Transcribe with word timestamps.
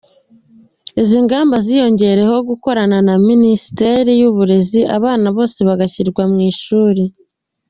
Izi 1.01 1.17
ngamba 1.25 1.55
ziyongeraho 1.65 2.35
gukorana 2.49 2.97
na 3.07 3.15
Minisiteri 3.27 4.11
y’uburezi 4.21 4.79
abana 4.97 5.27
bose 5.37 5.59
bagashyirwa 5.67 6.23
mu 6.31 6.39
ishuri. 6.51 7.03